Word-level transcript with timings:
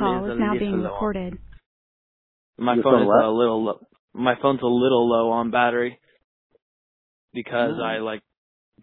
call 0.00 0.26
is 0.26 0.32
is 0.34 0.38
now 0.40 0.58
being 0.58 0.82
recorded. 0.82 1.38
My 2.58 2.74
Your 2.74 2.82
phone 2.82 2.92
phone 2.94 3.02
is 3.02 3.08
what? 3.08 3.24
a 3.24 3.30
little 3.30 3.64
low. 3.64 3.80
My 4.14 4.34
phone's 4.40 4.60
a 4.62 4.66
little 4.66 5.08
low 5.08 5.30
on 5.30 5.50
battery 5.50 5.98
because 7.32 7.74
Oh. 7.78 7.82
I 7.84 7.98
like 7.98 8.22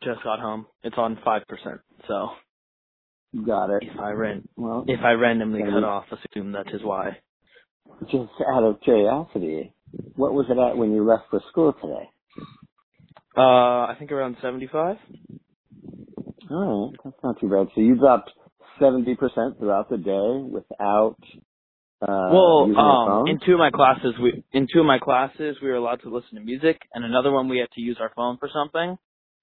just 0.04 0.24
got 0.24 0.40
home. 0.40 0.68
It's 0.84 0.98
on 0.98 1.18
five 1.26 1.44
percent. 1.48 1.82
So 2.08 2.30
you 3.34 3.46
Got 3.46 3.70
it. 3.72 3.84
if 3.84 4.00
I 4.00 4.12
ran 4.12 4.48
Well, 4.56 4.86
if 4.88 5.00
I 5.02 5.12
randomly 5.14 5.60
Yeah, 5.60 5.72
cut 5.72 5.80
you- 5.80 5.86
off, 5.86 6.06
assume 6.12 6.52
that 6.54 6.72
is 6.74 6.82
why. 6.84 7.18
just 8.10 8.32
out 8.48 8.64
of 8.64 8.80
curiosity, 8.82 9.74
what 10.16 10.34
was 10.34 10.50
it 10.50 10.58
at 10.58 10.78
when 10.78 10.94
you 10.94 11.04
left 11.04 11.30
for 11.30 11.40
school 11.50 11.74
today? 11.74 12.10
Uh, 13.38 13.88
I 13.88 13.96
think 14.00 14.12
around 14.12 14.38
seventy 14.42 14.68
five. 14.68 14.98
All 16.50 16.90
right, 16.92 17.00
that's 17.04 17.24
not 17.24 17.40
too 17.40 17.50
bad. 17.50 17.68
So 17.76 17.82
you 17.82 17.96
dropped 17.96 18.32
seventy 18.80 19.16
percent 19.16 19.58
throughout 19.60 19.90
the 19.90 19.98
day 19.98 20.44
without 20.50 21.18
uh, 22.02 22.30
well, 22.30 22.78
um, 22.78 23.28
in 23.28 23.40
two 23.46 23.54
of 23.54 23.60
my 23.60 23.72
classes, 23.72 24.14
we 24.22 24.44
in 24.52 24.68
two 24.72 24.82
of 24.82 24.86
my 24.86 25.00
classes 25.00 25.58
we 25.62 25.70
were 25.70 25.76
allowed 25.76 26.02
to 26.02 26.14
listen 26.14 26.36
to 26.36 26.42
music, 26.42 26.82
and 26.94 27.06
another 27.06 27.32
one 27.32 27.48
we 27.48 27.60
had 27.60 27.72
to 27.72 27.82
use 27.82 27.98
our 28.00 28.12
phone 28.16 28.38
for 28.38 28.50
something. 28.54 28.98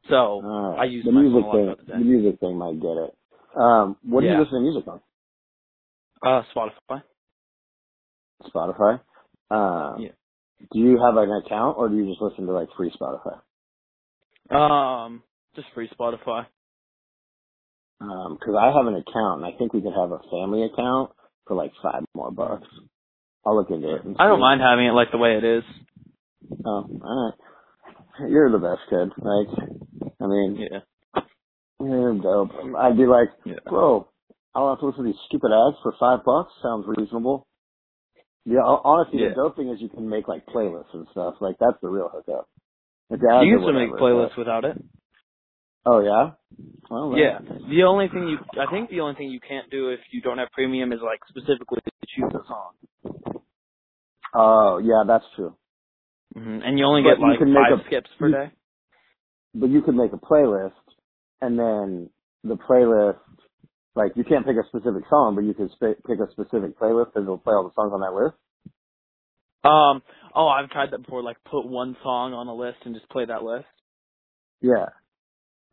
So 0.08 0.40
right. 0.42 0.80
I 0.80 0.84
used 0.84 1.06
the 1.06 1.12
my 1.12 1.22
music 1.22 1.42
phone 1.42 1.76
thing. 1.76 1.86
the. 1.86 1.92
The 1.94 2.04
music 2.04 2.40
thing 2.40 2.58
might 2.58 2.80
get 2.80 2.90
it. 2.90 3.16
Um, 3.58 3.96
what 4.02 4.20
do 4.20 4.26
you 4.28 4.38
listen 4.38 4.54
to 4.54 4.60
music 4.60 4.84
on? 4.86 5.00
uh, 6.22 6.42
Spotify. 6.54 7.02
Spotify. 8.54 9.00
Um, 9.50 10.02
Yeah. 10.02 10.10
Do 10.72 10.78
you 10.78 11.00
have 11.04 11.16
an 11.16 11.30
account, 11.44 11.76
or 11.76 11.88
do 11.88 11.96
you 11.96 12.06
just 12.08 12.22
listen 12.22 12.46
to 12.46 12.52
like 12.52 12.68
free 12.76 12.92
Spotify? 12.92 13.40
Um, 14.54 15.24
just 15.56 15.66
free 15.74 15.88
Spotify. 15.88 16.46
Um 18.02 18.36
'cause 18.38 18.54
I 18.58 18.72
have 18.72 18.86
an 18.86 18.96
account, 18.96 19.42
and 19.42 19.46
I 19.46 19.56
think 19.56 19.72
we 19.72 19.80
could 19.82 19.94
have 19.94 20.10
a 20.10 20.18
family 20.30 20.64
account 20.64 21.12
for 21.46 21.54
like 21.54 21.72
five 21.82 22.04
more 22.14 22.30
bucks. 22.32 22.66
I'll 23.46 23.56
look 23.56 23.70
into 23.70 23.94
it. 23.94 24.04
and 24.04 24.16
I 24.18 24.26
don't 24.26 24.40
mind 24.40 24.60
having 24.60 24.86
it 24.86 24.92
like 24.92 25.10
the 25.12 25.18
way 25.18 25.36
it 25.36 25.44
is. 25.44 25.64
Oh, 26.64 26.84
all 27.02 27.34
right. 28.20 28.30
You're 28.30 28.50
the 28.50 28.58
best 28.58 28.82
kid. 28.90 29.10
Like, 29.18 29.48
I 30.20 30.26
mean, 30.26 30.56
Yeah. 30.56 31.22
you're 31.80 32.14
dope. 32.14 32.50
I'd 32.76 32.96
be 32.96 33.06
like, 33.06 33.30
Yeah. 33.44 33.58
bro, 33.66 34.06
I'll 34.54 34.68
have 34.70 34.80
to 34.80 34.86
listen 34.86 35.04
to 35.04 35.10
these 35.12 35.20
stupid 35.26 35.50
ads 35.52 35.76
for 35.82 35.92
five 35.98 36.24
bucks. 36.24 36.52
Sounds 36.62 36.86
reasonable. 36.86 37.46
Yeah, 38.44 38.62
honestly, 38.64 39.20
Yeah. 39.22 39.30
the 39.30 39.34
dope 39.36 39.56
thing 39.56 39.68
is 39.68 39.80
you 39.80 39.88
can 39.88 40.08
make 40.08 40.28
like 40.28 40.44
playlists 40.46 40.92
and 40.94 41.06
stuff. 41.08 41.40
Like 41.40 41.56
that's 41.58 41.80
the 41.80 41.88
real 41.88 42.08
hookup. 42.08 42.46
Ads 43.10 43.22
You 43.46 43.52
used 43.58 43.66
to 43.66 43.72
make 43.72 43.90
playlists 43.92 44.30
but- 44.30 44.38
without 44.38 44.64
it. 44.64 44.82
Oh 45.84 46.00
yeah. 46.00 46.30
Well, 46.90 47.14
Yeah. 47.16 47.38
The 47.68 47.82
only 47.84 48.08
thing 48.08 48.28
you, 48.28 48.38
I 48.60 48.70
think 48.70 48.90
the 48.90 49.00
only 49.00 49.14
thing 49.14 49.30
you 49.30 49.40
can't 49.40 49.70
do 49.70 49.88
if 49.90 50.00
you 50.10 50.20
don't 50.20 50.38
have 50.38 50.48
premium 50.52 50.92
is 50.92 51.00
like 51.02 51.20
specifically 51.28 51.78
choose 52.08 52.30
a 52.34 52.46
song. 52.46 53.42
Oh 54.34 54.78
yeah, 54.78 55.02
that's 55.06 55.24
true. 55.36 55.56
hmm 56.34 56.60
And 56.64 56.78
you 56.78 56.84
only 56.84 57.02
But 57.02 57.16
get 57.16 57.20
you 57.20 57.28
like 57.28 57.38
can 57.38 57.52
make 57.52 57.62
five 57.70 57.80
a- 57.80 57.84
skips 57.86 58.10
per 58.18 58.28
you- 58.28 58.34
day. 58.34 58.50
But 59.54 59.68
you 59.70 59.82
could 59.82 59.94
make 59.94 60.12
a 60.14 60.16
playlist, 60.16 60.72
and 61.42 61.58
then 61.58 62.08
the 62.42 62.56
playlist, 62.56 63.18
like 63.94 64.12
you 64.16 64.24
can't 64.24 64.46
pick 64.46 64.56
a 64.56 64.66
specific 64.68 65.02
song, 65.10 65.34
but 65.34 65.44
you 65.44 65.52
could 65.52 65.70
sp- 65.76 66.00
pick 66.06 66.18
a 66.20 66.30
specific 66.30 66.78
playlist, 66.78 67.14
and 67.16 67.24
it'll 67.24 67.36
play 67.38 67.52
all 67.54 67.64
the 67.64 67.74
songs 67.74 67.92
on 67.92 68.00
that 68.00 68.14
list. 68.14 68.36
Um. 69.64 70.02
Oh, 70.34 70.48
I've 70.48 70.70
tried 70.70 70.90
that 70.92 71.02
before. 71.04 71.22
Like, 71.22 71.36
put 71.44 71.66
one 71.66 71.96
song 72.02 72.32
on 72.32 72.46
a 72.48 72.54
list 72.54 72.78
and 72.86 72.94
just 72.94 73.08
play 73.10 73.26
that 73.26 73.42
list. 73.42 73.66
Yeah. 74.62 74.86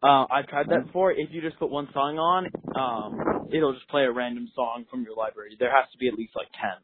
Uh, 0.01 0.25
I've 0.31 0.47
tried 0.47 0.67
that 0.69 0.85
before. 0.85 1.11
If 1.11 1.29
you 1.31 1.41
just 1.41 1.59
put 1.59 1.69
one 1.69 1.89
song 1.93 2.17
on, 2.17 2.47
um, 2.75 3.49
it'll 3.51 3.73
just 3.73 3.87
play 3.89 4.03
a 4.03 4.11
random 4.11 4.49
song 4.55 4.85
from 4.89 5.03
your 5.03 5.15
library. 5.15 5.57
There 5.59 5.71
has 5.71 5.91
to 5.91 5.97
be 5.97 6.07
at 6.07 6.13
least 6.13 6.33
like 6.35 6.47
ten. 6.53 6.79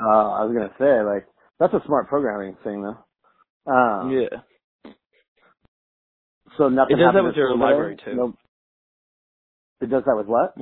Uh, 0.00 0.30
I 0.32 0.44
was 0.44 0.54
gonna 0.54 0.72
say 0.78 1.02
like 1.02 1.26
that's 1.60 1.74
a 1.74 1.86
smart 1.86 2.08
programming 2.08 2.56
thing 2.64 2.82
though. 2.82 3.72
Um, 3.72 4.10
yeah. 4.12 4.40
So 6.56 6.68
nothing 6.68 6.96
It 6.96 7.00
does 7.00 7.14
that 7.14 7.24
with 7.24 7.36
your 7.36 7.56
library, 7.56 7.96
too. 8.02 8.34
It 9.80 9.90
does 9.90 10.04
that 10.06 10.16
with 10.16 10.26
what? 10.26 10.54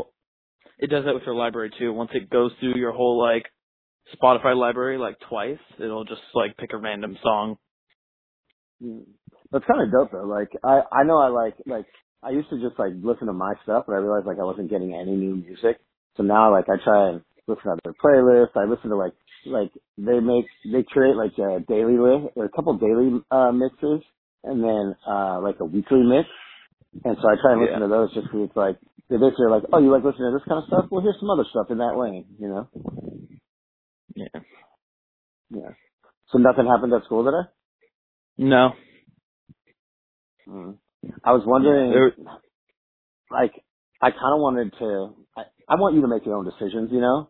It 0.79 0.91
does 0.91 1.05
that 1.05 1.15
with 1.15 1.23
your 1.25 1.37
library 1.37 1.71
too. 1.79 1.93
Once 1.93 2.11
it 2.15 2.31
goes 2.31 2.51
through 2.59 2.75
your 2.77 2.93
whole 2.93 3.19
like 3.21 3.45
Spotify 4.21 4.57
library 4.57 4.99
like 4.99 5.17
twice, 5.29 5.59
it'll 5.79 6.05
just 6.05 6.21
like 6.35 6.57
pick 6.57 6.73
a 6.73 6.77
random 6.79 7.17
song. 7.23 7.57
Mm. 8.83 9.05
That's 9.55 9.65
kind 9.71 9.83
of 9.87 9.93
dope 9.93 10.11
though. 10.11 10.27
Like 10.27 10.51
I 10.65 10.83
I 10.91 11.05
know 11.05 11.19
I 11.19 11.29
like 11.29 11.55
like 11.65 11.87
I 12.25 12.31
used 12.31 12.51
to 12.51 12.59
just 12.61 12.77
like 12.77 12.91
listen 13.01 13.29
to 13.29 13.33
my 13.33 13.55
stuff, 13.63 13.85
but 13.87 13.95
I 13.95 13.99
realized 13.99 14.27
like 14.27 14.41
I 14.41 14.45
wasn't 14.45 14.69
getting 14.69 14.95
any 14.95 15.15
new 15.15 15.37
music. 15.37 15.79
So 16.17 16.25
now 16.25 16.51
like 16.51 16.67
I 16.69 16.83
try 16.83 17.11
and 17.11 17.23
listen 17.47 17.71
to 17.71 17.79
their 17.85 17.95
playlists. 17.95 18.57
I 18.59 18.65
listen 18.69 18.91
to 18.91 18.97
like 18.97 19.13
like 19.47 19.71
they 19.97 20.19
make 20.19 20.47
they 20.67 20.83
create 20.83 21.15
like 21.15 21.39
a 21.39 21.61
daily 21.69 21.99
list 21.99 22.35
or 22.35 22.47
a 22.47 22.49
couple 22.51 22.77
daily 22.79 23.23
uh 23.31 23.53
mixes 23.53 24.03
and 24.43 24.59
then 24.65 24.97
uh 25.07 25.39
like 25.41 25.61
a 25.61 25.65
weekly 25.65 26.03
mix. 26.03 26.29
And 27.05 27.17
so 27.23 27.29
I 27.31 27.37
try 27.41 27.53
and 27.53 27.61
listen 27.63 27.79
Yeah. 27.79 27.87
to 27.87 27.89
those 27.89 28.13
just 28.15 28.27
because 28.27 28.49
it's 28.49 28.57
like 28.57 28.77
they 29.09 29.19
basically 29.19 29.47
are 29.47 29.51
like, 29.55 29.65
oh, 29.73 29.79
you 29.79 29.93
like 29.93 30.03
listening 30.03 30.33
to 30.33 30.39
this 30.39 30.49
kind 30.49 30.63
of 30.63 30.67
stuff? 30.67 30.87
Well, 30.91 31.03
here's 31.03 31.21
some 31.21 31.31
other 31.31 31.47
stuff 31.49 31.71
in 31.71 31.79
that 31.79 31.95
lane, 31.97 32.27
you 32.41 32.49
know? 32.49 32.69
Yeah. 34.17 34.41
Yeah. 35.51 35.71
So 36.33 36.39
nothing 36.39 36.67
happened 36.67 36.93
at 36.95 37.05
school 37.05 37.25
today? 37.25 37.47
No. 38.39 38.71
Mm. 40.49 40.79
I 41.25 41.33
was 41.33 41.43
wondering, 41.47 41.91
There- 41.91 42.15
like, 43.31 43.53
I 44.01 44.11
kind 44.11 44.35
of 44.35 44.41
wanted 44.41 44.73
to. 44.79 45.15
I, 45.37 45.43
I 45.69 45.75
want 45.77 45.95
you 45.95 46.03
to 46.03 46.09
make 46.09 46.27
your 46.27 46.37
own 46.37 46.45
decisions, 46.45 46.91
you 46.93 47.01
know. 47.01 47.29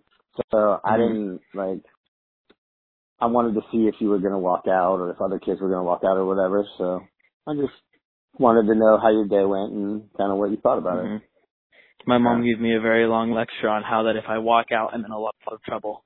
So 0.50 0.80
I 0.84 0.96
Mhm. 0.96 0.98
didn't 0.98 1.40
like. 1.54 1.82
I 3.20 3.26
wanted 3.26 3.54
to 3.54 3.62
see 3.70 3.86
if 3.86 4.00
you 4.00 4.10
were 4.10 4.18
gonna 4.18 4.38
walk 4.38 4.66
out 4.66 5.00
or 5.00 5.10
if 5.10 5.20
other 5.20 5.38
kids 5.38 5.60
were 5.60 5.68
gonna 5.68 5.84
walk 5.84 6.02
out 6.04 6.16
or 6.16 6.26
whatever. 6.26 6.64
So 6.78 7.00
I 7.46 7.54
just 7.54 7.72
wanted 8.38 8.66
to 8.66 8.74
know 8.74 8.98
how 8.98 9.10
your 9.10 9.26
day 9.26 9.44
went 9.44 9.72
and 9.72 10.12
kind 10.18 10.32
of 10.32 10.38
what 10.38 10.50
you 10.50 10.56
thought 10.56 10.78
about 10.78 10.98
it. 10.98 11.06
Mhm. 11.06 11.22
My 12.06 12.18
mom 12.18 12.42
Yeah. 12.42 12.52
gave 12.52 12.60
me 12.60 12.74
a 12.74 12.80
very 12.80 13.06
long 13.06 13.32
lecture 13.32 13.68
on 13.68 13.82
how 13.82 14.02
that 14.04 14.16
if 14.16 14.28
I 14.28 14.38
walk 14.38 14.72
out, 14.72 14.92
I'm 14.92 15.04
in 15.04 15.10
a 15.12 15.18
lot 15.18 15.34
of 15.46 15.62
trouble, 15.62 16.04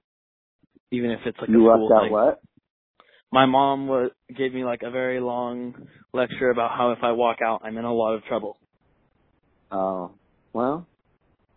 even 0.90 1.10
if 1.10 1.26
it's 1.26 1.40
like 1.40 1.48
you 1.48 1.68
a 1.70 1.78
walked 1.78 1.92
out 1.92 2.02
thing. 2.02 2.12
what? 2.12 2.40
My 3.30 3.46
mom 3.46 3.86
was 3.88 4.10
gave 4.36 4.54
me 4.54 4.64
like 4.64 4.82
a 4.82 4.90
very 4.90 5.20
long 5.20 5.74
lecture 6.12 6.50
about 6.50 6.70
how 6.76 6.92
if 6.92 6.98
I 7.02 7.12
walk 7.12 7.38
out, 7.44 7.60
I'm 7.64 7.76
in 7.76 7.84
a 7.84 7.92
lot 7.92 8.14
of 8.14 8.24
trouble. 8.24 8.56
Oh, 9.70 10.12
well, 10.52 10.86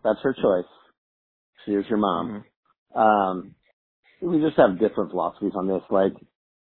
that's 0.04 0.18
her 0.22 0.34
choice. 0.34 0.68
She 1.64 1.72
is 1.72 1.84
your 1.88 1.98
mom. 1.98 2.44
Mhm. 2.94 2.98
um 3.00 3.54
we 4.20 4.40
just 4.40 4.56
have 4.56 4.78
different 4.78 5.10
philosophies 5.10 5.52
on 5.56 5.66
this 5.66 5.82
like 5.90 6.12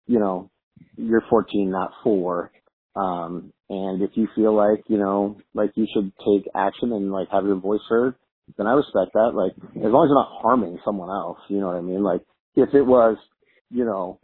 you 0.07 0.17
know 0.19 0.49
you're 0.95 1.23
14 1.29 1.69
not 1.69 1.91
4 2.03 2.51
um 2.95 3.51
and 3.69 4.01
if 4.01 4.11
you 4.15 4.27
feel 4.35 4.55
like 4.55 4.83
you 4.87 4.97
know 4.97 5.37
like 5.53 5.71
you 5.75 5.85
should 5.93 6.11
take 6.19 6.49
action 6.55 6.91
and 6.93 7.11
like 7.11 7.27
have 7.31 7.45
your 7.45 7.55
voice 7.59 7.81
heard 7.89 8.15
then 8.57 8.65
i 8.67 8.71
respect 8.71 9.11
that 9.13 9.31
like 9.35 9.51
as 9.75 9.91
long 9.91 10.05
as 10.05 10.09
you're 10.09 10.15
not 10.15 10.41
harming 10.41 10.79
someone 10.85 11.09
else 11.09 11.37
you 11.49 11.59
know 11.59 11.67
what 11.67 11.75
i 11.75 11.81
mean 11.81 12.01
like 12.03 12.21
if 12.55 12.73
it 12.73 12.81
was 12.81 13.17
you 13.69 13.85
know 13.85 14.19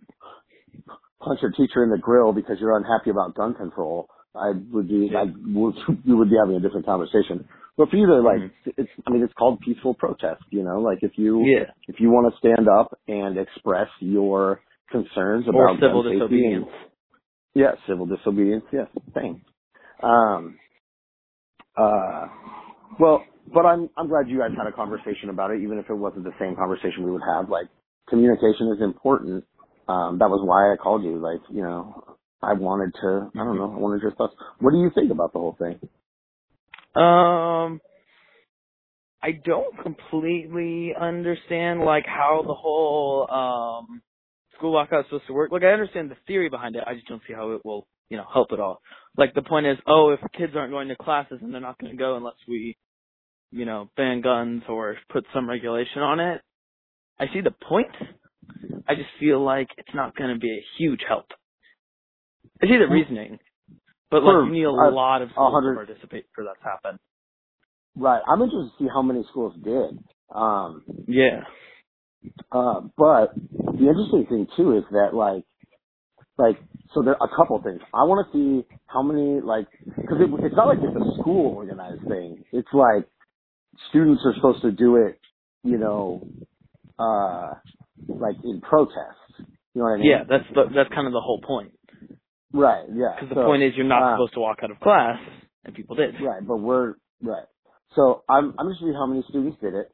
punch 1.19 1.39
your 1.41 1.51
teacher 1.51 1.83
in 1.83 1.89
the 1.89 1.97
grill 1.97 2.31
because 2.33 2.57
you're 2.59 2.77
unhappy 2.77 3.09
about 3.09 3.35
gun 3.35 3.53
control 3.55 4.07
i 4.35 4.51
would 4.71 4.87
be 4.87 5.09
Yeah. 5.11 5.21
i 5.21 5.23
would 5.47 5.75
we 6.07 6.13
would 6.13 6.29
be 6.29 6.37
having 6.39 6.55
a 6.55 6.59
different 6.59 6.85
conversation 6.85 7.47
but 7.77 7.89
for 7.89 7.95
you 7.97 8.05
to 8.07 8.21
like 8.21 8.39
Mhm. 8.41 8.51
it's 8.77 8.89
i 9.07 9.11
mean 9.11 9.23
it's 9.23 9.33
called 9.33 9.59
peaceful 9.61 9.93
protest 9.95 10.41
you 10.51 10.63
know 10.63 10.79
like 10.79 10.99
if 11.01 11.17
you 11.17 11.43
Yeah. 11.45 11.71
if 11.87 11.99
you 11.99 12.09
want 12.11 12.31
to 12.31 12.37
stand 12.39 12.67
up 12.69 12.97
and 13.07 13.37
express 13.37 13.89
your 13.99 14.61
concerns 14.91 15.45
Or 15.47 15.67
about 15.67 15.79
civil 15.79 16.03
disobedience. 16.03 16.65
and- 16.67 16.83
yeah, 17.53 17.71
civil 17.87 18.05
disobedience, 18.05 18.65
yes, 18.71 18.87
same. 19.15 19.41
Um, 20.03 20.59
uh, 21.75 22.27
well, 22.99 23.23
but 23.53 23.65
I'm 23.65 23.89
I'm 23.97 24.07
glad 24.07 24.27
you 24.29 24.37
guys 24.39 24.51
had 24.57 24.67
a 24.67 24.71
conversation 24.71 25.29
about 25.29 25.51
it, 25.51 25.61
even 25.61 25.79
if 25.79 25.89
it 25.89 25.93
wasn't 25.95 26.23
the 26.25 26.33
same 26.39 26.55
conversation 26.55 27.03
we 27.03 27.11
would 27.11 27.23
have. 27.27 27.49
Like, 27.49 27.65
communication 28.09 28.67
is 28.75 28.81
important. 28.81 29.43
Um, 29.87 30.19
that 30.19 30.29
was 30.29 30.41
why 30.43 30.71
I 30.71 30.75
called 30.75 31.03
you. 31.03 31.17
Like, 31.17 31.41
you 31.49 31.61
know, 31.61 32.17
I 32.41 32.53
wanted 32.53 32.93
to. 33.01 33.31
I 33.35 33.43
don't 33.43 33.57
know. 33.57 33.73
I 33.73 33.77
wanted 33.79 34.01
your 34.01 34.13
thoughts. 34.13 34.33
What 34.59 34.71
do 34.71 34.77
you 34.77 34.91
think 34.93 35.11
about 35.11 35.33
the 35.33 35.39
whole 35.39 35.57
thing? 35.57 35.79
Um, 37.01 37.79
I 39.21 39.31
don't 39.43 39.77
completely 39.81 40.93
understand 40.99 41.81
like 41.81 42.05
how 42.05 42.43
the 42.45 42.53
whole 42.53 43.29
um 43.31 44.01
school 44.55 44.73
lockout 44.73 45.01
is 45.01 45.05
supposed 45.07 45.27
to 45.27 45.33
work. 45.33 45.51
Like 45.51 45.63
I 45.63 45.67
understand 45.73 46.11
the 46.11 46.17
theory 46.27 46.49
behind 46.49 46.75
it. 46.75 46.83
I 46.85 46.93
just 46.95 47.07
don't 47.07 47.21
see 47.27 47.33
how 47.33 47.51
it 47.51 47.65
will, 47.65 47.87
you 48.09 48.17
know, 48.17 48.25
help 48.31 48.49
at 48.51 48.59
all. 48.59 48.81
Like 49.17 49.33
the 49.33 49.41
point 49.41 49.65
is, 49.65 49.77
oh, 49.87 50.11
if 50.11 50.19
kids 50.37 50.53
aren't 50.55 50.71
going 50.71 50.87
to 50.89 50.95
classes 50.95 51.39
and 51.41 51.53
they're 51.53 51.61
not 51.61 51.79
going 51.79 51.91
to 51.91 51.97
go 51.97 52.15
unless 52.15 52.35
we, 52.47 52.77
you 53.51 53.65
know, 53.65 53.89
ban 53.97 54.21
guns 54.21 54.63
or 54.69 54.97
put 55.11 55.25
some 55.33 55.49
regulation 55.49 56.01
on 56.01 56.19
it. 56.19 56.41
I 57.19 57.25
see 57.33 57.41
the 57.41 57.51
point. 57.67 57.91
I 58.87 58.95
just 58.95 59.09
feel 59.19 59.43
like 59.43 59.67
it's 59.77 59.93
not 59.95 60.15
going 60.15 60.33
to 60.33 60.39
be 60.39 60.51
a 60.51 60.63
huge 60.77 61.01
help. 61.07 61.25
I 62.61 62.67
see 62.67 62.77
the 62.77 62.87
reasoning, 62.87 63.39
but 64.11 64.23
like 64.23 64.33
For 64.33 64.45
you 64.45 64.51
need 64.51 64.63
a 64.65 64.69
a- 64.69 64.91
lot 64.91 65.21
of 65.21 65.29
schools 65.31 65.63
to 65.63 65.75
participate 65.75 66.25
for 66.35 66.43
that 66.45 66.55
to 66.59 66.63
happen. 66.63 66.99
Right. 67.97 68.21
I'm 68.27 68.41
interested 68.41 68.71
to 68.77 68.83
see 68.85 68.89
how 68.93 69.01
many 69.01 69.23
schools 69.31 69.53
did. 69.63 69.99
Um, 70.33 70.83
Yeah. 71.07 71.41
Uh, 72.51 72.81
but 72.97 73.33
the 73.35 73.87
interesting 73.89 74.25
thing 74.29 74.47
too 74.57 74.77
is 74.77 74.83
that 74.91 75.13
like, 75.13 75.43
like, 76.37 76.57
so 76.93 77.01
there 77.03 77.15
are 77.21 77.27
a 77.31 77.35
couple 77.35 77.61
things. 77.61 77.81
I 77.93 78.03
want 78.03 78.27
to 78.31 78.33
see 78.61 78.67
how 78.87 79.01
many 79.03 79.41
like, 79.41 79.67
because 79.85 80.19
it, 80.21 80.29
it's 80.45 80.55
not 80.55 80.67
like 80.67 80.79
it's 80.81 80.95
a 80.95 81.21
school 81.21 81.55
organized 81.55 82.07
thing. 82.07 82.43
It's 82.51 82.67
like 82.73 83.07
students 83.89 84.23
are 84.25 84.33
supposed 84.35 84.61
to 84.63 84.71
do 84.71 84.97
it, 84.97 85.19
you 85.63 85.77
know, 85.77 86.27
uh, 86.99 87.53
like 88.07 88.35
in 88.43 88.61
protest. 88.61 89.17
You 89.39 89.45
know 89.81 89.83
what 89.83 89.93
I 89.93 89.97
mean? 89.97 90.09
Yeah, 90.09 90.23
that's 90.27 90.45
the, 90.53 90.63
that's 90.73 90.89
kind 90.93 91.07
of 91.07 91.13
the 91.13 91.21
whole 91.21 91.41
point. 91.41 91.71
Right. 92.53 92.85
Yeah. 92.93 93.13
Because 93.15 93.29
the 93.29 93.35
So, 93.35 93.45
point 93.45 93.63
is 93.63 93.73
you're 93.75 93.85
not 93.85 94.03
uh, 94.03 94.15
supposed 94.15 94.33
to 94.33 94.39
walk 94.39 94.59
out 94.63 94.71
of 94.71 94.79
class, 94.79 95.19
and 95.65 95.75
people 95.75 95.95
did. 95.95 96.15
Right, 96.21 96.45
but 96.45 96.57
we're 96.57 96.95
right. 97.21 97.45
So 97.95 98.23
I'm 98.29 98.53
I'm 98.57 98.67
interested 98.67 98.89
in 98.89 98.93
how 98.95 99.05
many 99.07 99.23
students 99.29 99.57
did 99.61 99.73
it. 99.73 99.91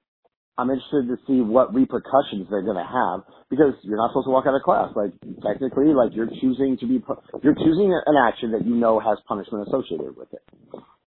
I'm 0.58 0.70
interested 0.70 1.08
to 1.08 1.18
see 1.26 1.42
what 1.42 1.74
repercussions 1.74 2.48
they're 2.50 2.62
going 2.62 2.78
to 2.78 2.84
have 2.86 3.22
because 3.50 3.74
you're 3.82 3.98
not 3.98 4.12
supposed 4.12 4.28
to 4.28 4.32
walk 4.32 4.46
out 4.48 4.56
of 4.56 4.62
class. 4.62 4.92
Like 4.96 5.12
technically, 5.44 5.94
like 5.94 6.12
you're 6.16 6.30
choosing 6.30 6.78
to 6.78 6.86
be 6.88 7.04
you're 7.42 7.56
choosing 7.56 7.92
an 8.06 8.16
action 8.18 8.52
that 8.52 8.66
you 8.66 8.76
know 8.76 9.00
has 9.00 9.18
punishment 9.28 9.68
associated 9.68 10.16
with 10.16 10.30
it. 10.34 10.44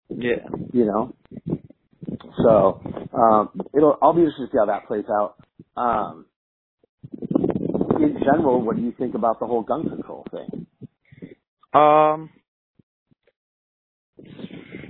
Yeah. 0.09 0.49
You 0.73 0.87
know. 0.87 1.15
So 2.43 2.81
um, 3.15 3.50
it'll 3.77 3.99
I'll 4.00 4.15
be 4.15 4.21
interested 4.23 4.47
to 4.47 4.53
see 4.53 4.59
how 4.59 4.67
that 4.67 4.87
plays 4.87 5.05
out. 5.11 5.37
Um, 5.77 6.27
in 8.00 8.19
general, 8.25 8.60
what 8.62 8.76
do 8.76 8.82
you 8.82 8.93
think 8.98 9.14
about 9.14 9.40
the 9.40 9.46
whole 9.46 9.62
gun 9.62 9.88
control 9.88 10.26
thing? 10.31 10.66
Um. 11.75 12.31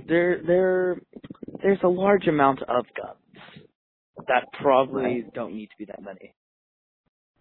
There, 0.07 0.41
there, 0.45 1.01
there's 1.61 1.79
a 1.83 1.87
large 1.89 2.27
amount 2.27 2.61
of 2.61 2.85
guns 2.95 3.67
that 4.27 4.45
probably 4.61 5.03
Right. 5.03 5.33
don't 5.33 5.53
need 5.53 5.67
to 5.67 5.75
be 5.77 5.85
that 5.85 6.01
many. 6.01 6.33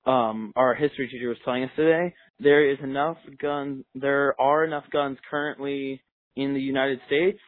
Um, 0.04 0.52
our 0.56 0.74
history 0.74 1.08
teacher 1.08 1.28
was 1.28 1.38
telling 1.44 1.64
us 1.64 1.70
today 1.76 2.12
there 2.40 2.68
is 2.68 2.78
enough 2.82 3.18
guns. 3.40 3.84
There 3.94 4.34
are 4.40 4.64
enough 4.64 4.84
guns 4.92 5.18
currently 5.30 6.02
in 6.36 6.54
the 6.54 6.60
United 6.60 7.00
States 7.06 7.38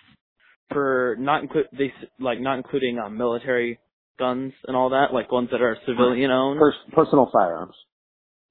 for 0.70 1.16
not 1.18 1.42
include 1.42 1.66
they 1.72 1.92
like 2.20 2.40
not 2.40 2.56
including 2.56 2.98
um, 2.98 3.16
military 3.16 3.78
guns 4.18 4.52
and 4.66 4.76
all 4.76 4.90
that, 4.90 5.12
like 5.12 5.30
ones 5.30 5.48
that 5.52 5.62
are 5.62 5.76
civilian 5.86 6.30
owned. 6.30 6.58
Pers- 6.58 6.74
personal 6.92 7.28
firearms. 7.32 7.74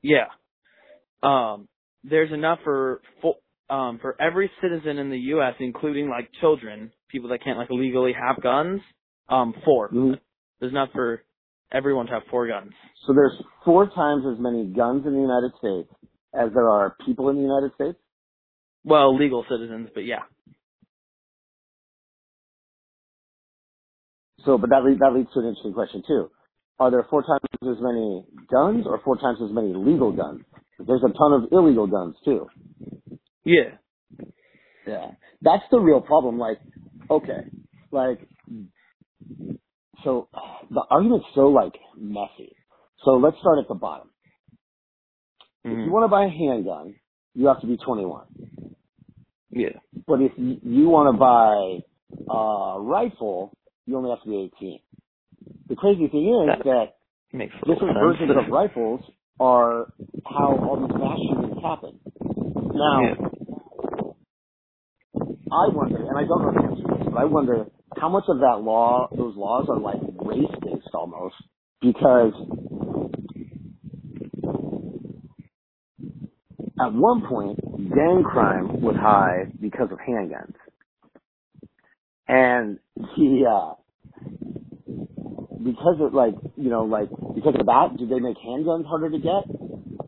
Yeah. 0.01 0.27
Um, 1.23 1.67
there's 2.03 2.31
enough 2.31 2.59
for 2.63 3.01
for 3.21 3.35
um 3.69 3.99
for 4.01 4.15
every 4.21 4.49
citizen 4.61 4.97
in 4.97 5.09
the 5.09 5.19
U.S., 5.35 5.55
including 5.59 6.09
like 6.09 6.29
children, 6.41 6.91
people 7.09 7.29
that 7.29 7.43
can't 7.43 7.57
like 7.57 7.69
legally 7.69 8.13
have 8.13 8.41
guns. 8.41 8.81
Um, 9.29 9.53
4 9.65 9.89
Mhm. 9.89 10.19
There's 10.59 10.71
enough 10.71 10.89
for 10.93 11.23
everyone 11.71 12.05
to 12.07 12.13
have 12.13 12.23
four 12.31 12.47
guns. 12.47 12.71
So 13.05 13.13
there's 13.13 13.33
four 13.65 13.87
times 13.89 14.23
as 14.31 14.39
many 14.39 14.65
guns 14.67 15.05
in 15.05 15.13
the 15.13 15.19
United 15.19 15.51
States 15.59 15.89
as 16.33 16.49
there 16.53 16.69
are 16.69 16.95
people 17.05 17.29
in 17.29 17.35
the 17.35 17.41
United 17.41 17.73
States. 17.75 17.97
Well, 18.85 19.15
legal 19.17 19.45
citizens, 19.49 19.89
but 19.93 20.05
yeah. 20.05 20.23
So, 24.45 24.57
but 24.57 24.69
that 24.69 24.83
leads, 24.85 24.99
that 24.99 25.13
leads 25.13 25.31
to 25.33 25.39
an 25.39 25.47
interesting 25.47 25.73
question 25.73 26.03
too. 26.07 26.31
Are 26.79 26.91
there 26.91 27.05
four 27.09 27.23
times 27.23 27.41
as 27.63 27.81
many 27.81 28.25
guns 28.51 28.85
or 28.85 29.01
four 29.03 29.17
times 29.17 29.39
as 29.43 29.51
many 29.51 29.73
legal 29.73 30.11
guns? 30.11 30.41
There's 30.79 31.03
a 31.03 31.11
ton 31.11 31.33
of 31.33 31.51
illegal 31.51 31.87
guns 31.87 32.15
too. 32.23 32.47
Yeah. 33.43 33.77
Yeah. 34.85 35.11
That's 35.41 35.63
the 35.71 35.79
real 35.79 36.01
problem. 36.01 36.37
Like, 36.37 36.59
okay, 37.09 37.49
like, 37.91 38.19
so 40.03 40.29
the 40.69 40.83
argument's 40.89 41.25
so 41.33 41.47
like 41.47 41.73
messy. 41.97 42.55
So 43.03 43.11
let's 43.11 43.37
start 43.39 43.59
at 43.59 43.67
the 43.67 43.75
bottom. 43.75 44.09
If 45.63 45.71
you 45.71 45.77
Mhm. 45.77 45.91
want 45.91 46.03
to 46.05 46.09
buy 46.09 46.25
a 46.25 46.29
handgun, 46.29 46.95
you 47.33 47.47
have 47.47 47.59
to 47.61 47.67
be 47.67 47.77
21. 47.77 48.27
Yeah. 49.49 49.79
But 50.05 50.21
if 50.21 50.33
you 50.37 50.89
want 50.89 51.13
to 51.13 51.17
buy 51.17 51.83
a 52.29 52.79
rifle, 52.81 53.53
you 53.85 53.97
only 53.97 54.09
have 54.11 54.21
to 54.23 54.29
be 54.29 54.37
18. 54.37 54.79
The 55.69 55.75
crazy 55.75 56.07
thing 56.07 56.27
is 56.27 56.47
That 56.47 56.63
that 56.65 56.93
Makes 57.33 57.55
different 57.65 57.97
versions 57.99 58.31
of 58.31 58.49
rifles 58.51 59.01
are 59.39 59.91
how 60.25 60.57
all 60.57 60.87
these 60.87 60.97
mass 60.97 61.17
shootings 61.29 61.61
happen. 61.61 61.99
Now, 62.73 63.01
Yeah. 63.01 63.15
I 65.51 65.69
wonder, 65.73 65.97
and 65.97 66.17
I 66.17 66.23
don't 66.25 66.41
know 66.41 66.51
the 66.53 66.63
answer 66.67 66.83
to 66.83 66.95
this, 66.97 67.07
but 67.11 67.17
I 67.17 67.25
wonder 67.25 67.65
how 67.97 68.09
much 68.09 68.25
of 68.27 68.39
that 68.39 68.61
law, 68.61 69.07
those 69.15 69.35
laws 69.35 69.67
are 69.69 69.79
like 69.79 69.99
race 70.19 70.51
based 70.61 70.89
almost, 70.93 71.35
because 71.81 72.33
at 76.79 76.93
one 76.93 77.25
point, 77.27 77.59
gang 77.93 78.23
crime 78.23 78.81
was 78.81 78.95
high 78.95 79.45
because 79.59 79.89
of 79.91 79.99
handguns. 79.99 80.53
And 82.27 82.79
he, 83.15 83.45
uh, 83.49 83.73
because 85.67 85.99
of 85.99 86.13
like, 86.15 86.33
you 86.55 86.69
know, 86.71 86.83
like, 86.87 87.09
because 87.35 87.55
of 87.59 87.65
that, 87.67 87.99
did 87.99 88.07
they 88.09 88.19
make 88.23 88.37
handguns 88.39 88.87
harder 88.87 89.11
to 89.11 89.19
get? 89.19 89.43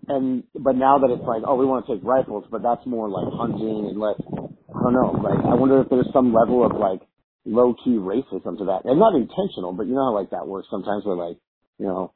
And, 0.07 0.43
but 0.55 0.75
now 0.75 0.97
that 0.99 1.11
it's 1.11 1.27
like, 1.27 1.43
oh, 1.45 1.55
we 1.55 1.65
want 1.67 1.85
to 1.85 1.93
take 1.95 2.03
rifles, 2.03 2.45
but 2.49 2.63
that's 2.63 2.81
more 2.87 3.09
like 3.09 3.27
hunting 3.35 3.91
and 3.91 3.99
less, 3.99 4.17
I 4.23 4.79
don't 4.81 4.93
know, 4.95 5.11
like, 5.21 5.37
I 5.45 5.53
wonder 5.53 5.81
if 5.81 5.89
there's 5.89 6.09
some 6.13 6.33
level 6.33 6.65
of 6.65 6.73
like 6.79 7.01
low 7.45 7.75
key 7.83 7.99
racism 7.99 8.57
to 8.57 8.65
that. 8.73 8.81
And 8.85 8.97
not 8.97 9.13
intentional, 9.13 9.73
but 9.73 9.85
you 9.85 9.93
know 9.93 10.09
how 10.09 10.15
like 10.15 10.31
that 10.31 10.47
works 10.47 10.67
sometimes 10.71 11.05
where 11.05 11.15
like, 11.15 11.37
you 11.77 11.85
know, 11.85 12.13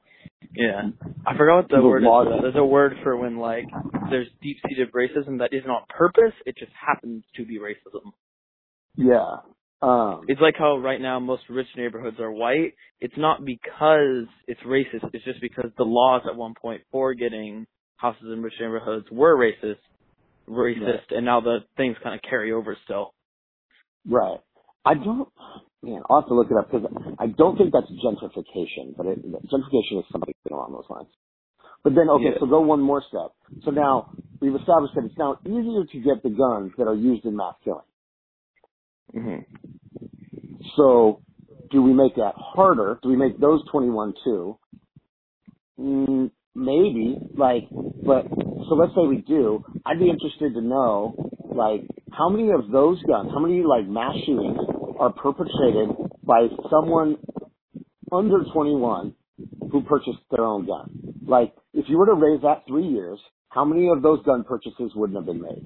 Yeah. 0.56 0.90
I 1.26 1.38
forgot 1.38 1.56
what 1.58 1.70
the 1.70 1.82
word 1.82 2.04
is. 2.04 2.10
that. 2.10 2.40
There's 2.42 2.56
a 2.58 2.66
word 2.66 2.94
for 3.04 3.16
when 3.18 3.38
like 3.38 3.66
there's 4.10 4.28
deep 4.42 4.58
seated 4.68 4.90
racism 4.92 5.40
that 5.40 5.54
isn't 5.54 5.70
on 5.70 5.84
purpose, 5.90 6.34
it 6.46 6.56
just 6.58 6.72
happens 6.74 7.24
to 7.38 7.46
be 7.46 7.60
racism. 7.60 8.12
yeah. 8.96 9.38
Um, 9.84 10.26
It's 10.30 10.40
like 10.40 10.56
how 10.58 10.78
right 10.78 11.02
now 11.02 11.20
most 11.20 11.44
rich 11.50 11.68
neighborhoods 11.76 12.18
are 12.20 12.32
white. 12.32 12.74
It's 13.02 13.18
not 13.18 13.44
because 13.44 14.28
it's 14.48 14.62
racist, 14.62 15.10
it's 15.14 15.26
just 15.26 15.42
because 15.42 15.72
the 15.78 15.84
laws 15.84 16.22
at 16.30 16.38
one 16.38 16.54
point 16.60 16.82
for 16.92 17.14
getting 17.14 17.68
houses 17.98 18.24
in 18.32 18.42
rich 18.42 18.54
neighborhoods 18.60 19.06
were 19.12 19.38
racist 19.38 19.78
racist 20.50 21.12
and 21.12 21.26
now 21.26 21.40
the 21.42 21.60
things 21.78 21.96
kind 22.04 22.16
of 22.16 22.22
carry 22.30 22.52
over 22.52 22.78
still. 22.86 23.14
Right. 24.08 24.40
I 24.86 24.94
don't, 24.96 25.30
man, 25.82 26.02
I'll 26.10 26.22
have 26.22 26.28
to 26.30 26.34
look 26.34 26.48
it 26.52 26.58
up 26.58 26.70
because 26.72 26.88
I 27.20 27.28
don't 27.28 27.58
think 27.58 27.72
that's 27.74 27.88
gentrification, 28.04 28.96
but 28.98 29.06
it, 29.06 29.26
gentrification 29.26 30.00
is 30.00 30.06
something 30.12 30.34
along 30.52 30.74
those 30.74 30.90
lines. 30.90 31.08
But 31.84 31.96
then, 31.96 32.10
okay, 32.10 32.32
Yeah. 32.34 32.40
so 32.40 32.46
go 32.46 32.62
one 32.62 32.82
more 32.82 33.02
step. 33.08 33.32
So 33.64 33.72
now 33.72 34.12
we've 34.42 34.56
established 34.56 34.96
that 34.96 35.06
it's 35.06 35.18
now 35.18 35.38
easier 35.46 35.86
to 35.86 36.00
get 36.00 36.24
the 36.24 36.30
guns 36.30 36.74
that 36.78 36.88
are 36.88 36.96
used 36.96 37.26
in 37.26 37.36
mass 37.36 37.56
killing. 37.64 37.84
Mhm. 39.14 39.46
So 40.76 41.22
do 41.72 41.82
we 41.82 41.94
make 41.94 42.16
that 42.16 42.34
harder? 42.38 43.00
Do 43.02 43.10
we 43.10 43.16
make 43.16 43.40
those 43.40 43.62
21 43.72 44.14
too? 44.24 44.58
Mm, 45.80 46.32
maybe, 46.56 47.18
like, 47.36 47.68
but, 48.06 48.28
so 48.30 48.76
let's 48.76 48.94
say 48.96 49.08
we 49.08 49.24
do. 49.28 49.64
I'd 49.86 50.00
be 50.00 50.10
interested 50.10 50.54
to 50.54 50.62
know, 50.62 51.32
like, 51.44 51.82
how 52.12 52.30
many 52.30 52.52
of 52.52 52.70
those 52.72 53.02
guns, 53.04 53.32
how 53.34 53.40
many, 53.40 53.64
like, 53.64 53.88
mass 53.88 54.14
shootings 54.26 54.60
are 55.00 55.12
perpetrated 55.12 55.90
by 56.24 56.48
someone 56.70 57.18
under 58.12 58.44
21 58.54 59.16
who 59.72 59.82
purchased 59.82 60.20
their 60.30 60.46
own 60.46 60.68
gun? 60.68 61.16
Like, 61.26 61.54
if 61.74 61.86
you 61.88 61.98
were 61.98 62.06
to 62.06 62.14
raise 62.14 62.42
that 62.44 62.64
three 62.68 62.88
years, 62.88 63.20
how 63.50 63.66
many 63.66 63.90
of 63.90 64.04
those 64.04 64.24
gun 64.24 64.44
purchases 64.44 64.92
wouldn't 64.96 65.18
have 65.18 65.26
been 65.26 65.42
made? 65.42 65.66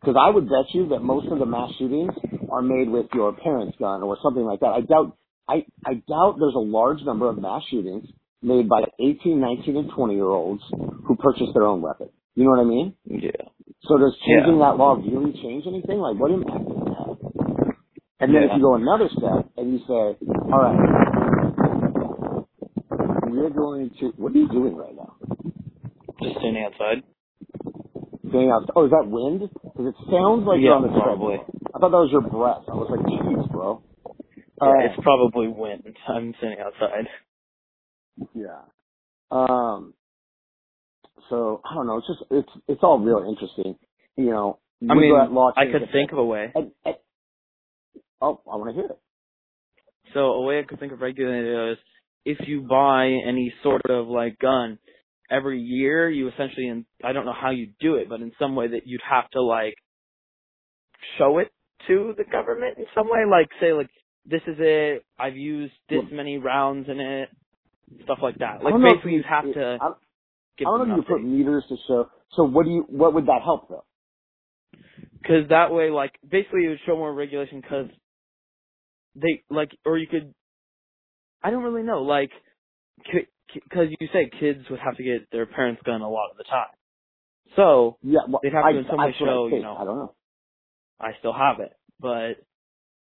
Because 0.00 0.16
I 0.18 0.30
would 0.30 0.48
bet 0.48 0.72
you 0.72 0.88
that 0.88 1.00
most 1.00 1.30
of 1.30 1.38
the 1.38 1.46
mass 1.46 1.70
shootings 1.78 2.14
are 2.50 2.62
made 2.62 2.88
with 2.88 3.06
your 3.14 3.32
parents' 3.32 3.76
gun 3.78 4.02
or 4.02 4.16
something 4.22 4.44
like 4.44 4.60
that. 4.60 4.68
I 4.68 4.80
doubt, 4.80 5.16
I, 5.48 5.64
I 5.86 5.94
doubt 6.08 6.36
there's 6.38 6.54
a 6.54 6.58
large 6.58 7.00
number 7.02 7.28
of 7.28 7.38
mass 7.40 7.62
shootings 7.70 8.06
made 8.42 8.68
by 8.68 8.82
18, 8.98 9.40
19, 9.40 9.76
and 9.76 9.90
20 9.90 10.14
year 10.14 10.24
olds 10.26 10.62
who 11.06 11.16
purchase 11.16 11.48
their 11.54 11.64
own 11.66 11.82
weapon. 11.82 12.08
You 12.34 12.44
know 12.44 12.50
what 12.50 12.60
I 12.60 12.64
mean? 12.64 12.94
Yeah. 13.06 13.30
So 13.88 13.98
does 13.98 14.14
changing 14.26 14.58
Yeah. 14.58 14.70
that 14.70 14.76
law 14.78 14.94
really 14.94 15.32
change 15.42 15.64
anything? 15.66 15.98
Like, 15.98 16.16
what 16.18 16.30
impact 16.30 16.64
does 16.68 16.76
it 16.76 16.88
have? 16.88 17.16
And 18.20 18.34
then 18.34 18.42
if 18.44 18.50
you 18.56 18.62
go 18.62 18.74
another 18.74 19.08
step 19.16 19.50
and 19.56 19.72
you 19.72 19.78
say, 19.88 20.16
all 20.52 20.60
right, 20.60 20.78
we're 23.30 23.50
going 23.50 23.90
to, 24.00 24.06
what 24.16 24.32
are 24.34 24.38
you 24.38 24.48
doing 24.48 24.76
right 24.76 24.94
now? 24.94 25.14
Just 26.22 26.36
standing 26.38 26.64
outside. 26.64 27.02
Going 28.30 28.50
outside. 28.50 28.72
oh, 28.76 28.84
is 28.84 28.90
that 28.90 29.06
wind? 29.08 29.40
Because 29.40 29.86
it 29.88 29.94
sounds 30.10 30.46
like 30.46 30.60
you're 30.60 30.74
on 30.74 30.82
the 30.82 30.88
probably. 30.88 31.36
treadmill. 31.38 31.59
I 31.80 31.88
thought 31.88 31.92
that 31.92 31.96
was 31.96 32.12
your 32.12 32.20
breath. 32.20 32.64
I 32.68 32.74
was 32.74 32.90
like, 32.90 33.00
jeez, 33.06 33.50
bro. 33.50 33.82
Yeah, 34.60 34.68
Uh, 34.68 34.72
it's 34.84 35.02
probably 35.02 35.48
wind. 35.48 35.96
I'm 36.08 36.34
sitting 36.38 36.58
outside. 36.60 37.08
Yeah. 38.34 38.60
Um. 39.30 39.94
So 41.30 41.62
I 41.64 41.74
don't 41.74 41.86
know. 41.86 41.96
It's 41.96 42.06
just 42.06 42.22
it's 42.30 42.48
it's 42.68 42.80
all 42.82 42.98
real 42.98 43.24
interesting. 43.26 43.76
You 44.16 44.30
know. 44.30 44.58
I 44.90 44.94
mean, 44.94 45.14
I 45.56 45.64
could 45.72 45.88
think 45.92 46.12
of 46.12 46.18
a 46.18 46.24
way. 46.24 46.52
and- 46.54 46.72
and- 46.84 46.96
oh, 48.20 48.40
I 48.50 48.56
want 48.56 48.74
to 48.74 48.82
hear 48.82 48.90
it. 48.90 48.98
So 50.12 50.20
a 50.20 50.42
way 50.42 50.58
I 50.58 50.64
could 50.64 50.80
think 50.80 50.92
of 50.92 51.00
regulating 51.00 51.46
it 51.46 51.72
is 51.72 51.78
if 52.26 52.46
you 52.46 52.60
buy 52.62 53.06
any 53.06 53.54
sort 53.62 53.86
of 53.88 54.06
like 54.08 54.38
gun 54.38 54.78
every 55.30 55.60
year, 55.62 56.10
you 56.10 56.28
essentially, 56.28 56.68
and 56.68 56.84
I 57.02 57.12
don't 57.14 57.24
know 57.24 57.32
how 57.38 57.50
you 57.50 57.68
do 57.80 57.94
it, 57.94 58.10
but 58.10 58.20
in 58.20 58.32
some 58.38 58.54
way 58.54 58.68
that 58.68 58.86
you'd 58.86 59.00
have 59.08 59.30
to 59.30 59.40
like 59.40 59.76
show 61.16 61.38
it 61.38 61.50
to 61.88 62.14
the 62.16 62.24
government 62.24 62.78
in 62.78 62.84
some 62.94 63.08
way, 63.08 63.24
like 63.30 63.48
say 63.60 63.72
like 63.72 63.90
this 64.26 64.42
is 64.46 64.56
it, 64.58 65.04
I've 65.18 65.36
used 65.36 65.72
this 65.88 66.04
many 66.12 66.38
rounds 66.38 66.88
in 66.88 67.00
it, 67.00 67.28
stuff 68.04 68.18
like 68.22 68.38
that. 68.38 68.62
Like 68.62 68.74
basically, 68.82 69.12
you'd 69.14 69.24
have 69.24 69.44
to. 69.44 69.78
I, 69.80 69.86
I 69.86 70.64
don't 70.64 70.88
know 70.88 70.94
if 70.94 71.08
you 71.08 71.14
put 71.16 71.24
meters 71.24 71.64
to 71.68 71.76
show. 71.88 72.08
So 72.36 72.44
what 72.44 72.66
do 72.66 72.70
you? 72.70 72.84
What 72.88 73.14
would 73.14 73.26
that 73.26 73.42
help 73.42 73.68
though? 73.68 73.84
Because 75.20 75.48
that 75.50 75.72
way, 75.72 75.90
like, 75.90 76.12
basically 76.28 76.64
it 76.64 76.68
would 76.68 76.80
show 76.86 76.96
more 76.96 77.12
regulation 77.12 77.60
because 77.60 77.88
they, 79.14 79.42
like, 79.50 79.70
or 79.84 79.98
you 79.98 80.06
could, 80.06 80.34
I 81.42 81.50
don't 81.50 81.62
really 81.62 81.82
know, 81.82 82.02
like, 82.02 82.30
because 83.52 83.88
you 83.98 84.08
say 84.12 84.30
kids 84.40 84.60
would 84.70 84.80
have 84.80 84.96
to 84.96 85.02
get 85.02 85.30
their 85.30 85.46
parents' 85.46 85.82
gun 85.84 86.00
a 86.00 86.08
lot 86.08 86.30
of 86.30 86.36
the 86.36 86.44
time. 86.44 86.68
So, 87.56 87.98
Yeah, 88.02 88.20
well, 88.28 88.40
they'd 88.42 88.52
have 88.52 88.64
I, 88.64 88.72
to 88.72 88.78
in 88.78 88.86
some 88.88 88.98
way 88.98 89.14
show, 89.18 89.48
you 89.48 89.62
know, 89.62 89.76
I 89.78 89.84
don't 89.84 89.98
know. 89.98 90.14
I 91.00 91.12
still 91.18 91.32
have 91.32 91.60
it. 91.60 91.72
But, 92.00 92.36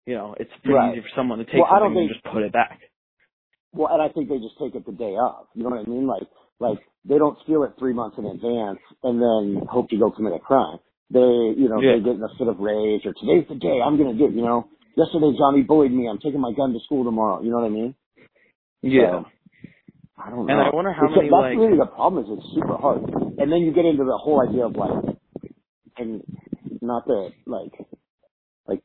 you 0.06 0.14
know, 0.14 0.34
it's 0.38 0.50
pretty 0.62 0.74
Right. 0.74 0.92
easy 0.92 1.02
for 1.02 1.08
someone 1.14 1.38
to 1.38 1.44
take 1.44 1.54
Well, 1.54 1.66
I 1.66 1.78
don't 1.78 1.88
something 1.88 2.02
and 2.02 2.10
think- 2.10 2.22
just 2.22 2.34
put 2.34 2.42
it 2.42 2.52
back. 2.52 2.80
Well, 3.74 3.88
and 3.92 4.02
I 4.02 4.08
think 4.08 4.28
they 4.28 4.38
just 4.38 4.58
take 4.58 4.74
it 4.74 4.84
the 4.84 4.92
day 4.92 5.16
of. 5.16 5.46
You 5.54 5.62
know 5.64 5.70
what 5.70 5.86
I 5.86 5.88
mean? 5.88 6.06
Like, 6.06 6.26
like 6.60 6.78
they 7.04 7.18
don't 7.18 7.38
steal 7.40 7.62
it 7.64 7.72
three 7.78 7.92
months 7.94 8.18
in 8.18 8.26
advance 8.26 8.78
and 9.02 9.20
then 9.20 9.66
hope 9.66 9.88
to 9.90 9.96
go 9.96 10.10
commit 10.10 10.34
a 10.34 10.38
crime. 10.38 10.78
They, 11.10 11.20
you 11.20 11.68
know, 11.68 11.80
Yeah. 11.80 11.92
they 11.92 12.00
get 12.00 12.16
in 12.16 12.22
a 12.22 12.28
fit 12.38 12.48
of 12.48 12.60
rage 12.60 13.06
or 13.06 13.12
today's 13.14 13.46
the 13.48 13.54
day 13.56 13.80
I'm 13.80 13.96
gonna 13.96 14.14
do. 14.14 14.28
You 14.28 14.42
know, 14.42 14.66
yesterday 14.96 15.32
Johnny 15.36 15.62
bullied 15.62 15.92
me. 15.92 16.06
I'm 16.08 16.18
taking 16.18 16.40
my 16.40 16.52
gun 16.52 16.72
to 16.74 16.80
school 16.80 17.04
tomorrow. 17.04 17.40
You 17.42 17.50
know 17.50 17.56
what 17.58 17.66
I 17.66 17.70
mean? 17.70 17.94
Yeah. 18.82 19.22
So, 19.22 19.26
I 20.18 20.30
don't 20.30 20.46
know. 20.46 20.52
And 20.52 20.60
I 20.62 20.70
wonder 20.70 20.92
how 20.92 21.04
It's- 21.06 21.16
many, 21.16 21.30
That's 21.30 21.40
like- 21.40 21.58
really 21.58 21.76
the 21.78 21.86
problem. 21.86 22.24
Is 22.24 22.30
it's 22.38 22.54
super 22.54 22.76
hard, 22.76 23.02
and 23.38 23.50
then 23.50 23.60
you 23.62 23.72
get 23.72 23.84
into 23.86 24.04
the 24.04 24.16
whole 24.18 24.40
idea 24.40 24.66
of 24.66 24.76
like, 24.76 25.16
and 25.98 26.22
not 26.82 27.06
that 27.06 27.32
like, 27.46 27.72
like 28.66 28.82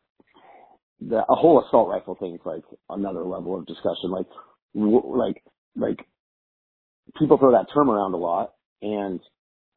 the 1.01 1.18
a 1.18 1.36
whole 1.36 1.63
assault 1.66 1.89
rifle 1.89 2.16
thing 2.16 2.36
is 2.36 2.42
like 2.46 2.63
another 2.89 3.24
level 3.24 3.58
of 3.58 3.66
discussion. 3.66 4.12
Like, 4.12 4.27
w- 4.75 5.18
like, 5.18 5.44
like 5.75 6.00
people 7.18 7.38
throw 7.38 7.51
that 7.51 7.68
term 7.74 7.89
around 7.89 8.13
a 8.13 8.18
lot, 8.18 8.54
and 8.82 9.20